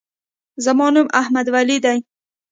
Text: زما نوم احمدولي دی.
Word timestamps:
زما 0.65 0.87
نوم 0.95 1.07
احمدولي 1.21 1.77
دی. 1.85 1.97